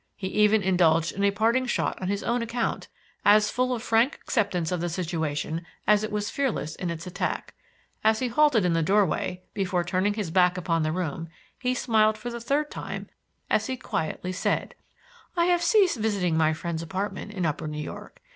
[0.15, 2.87] He even indulged in a parting shot on his own account,
[3.23, 7.53] as full of frank acceptance of the situation as it was fearless in its attack.
[8.03, 11.29] As he halted in the doorway before turning his back upon the room,
[11.59, 13.09] he smiled for the third time
[13.47, 14.73] as he quietly said:
[15.37, 18.23] "I have ceased visiting my friend's apartment in upper New York.